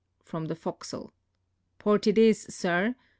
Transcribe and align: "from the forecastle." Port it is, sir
"from 0.23 0.45
the 0.45 0.55
forecastle." 0.55 1.13
Port 1.77 2.07
it 2.07 2.17
is, 2.17 2.41
sir 2.49 2.95